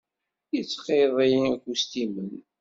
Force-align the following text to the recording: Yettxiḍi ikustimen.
Yettxiḍi 0.53 1.27
ikustimen. 1.53 2.31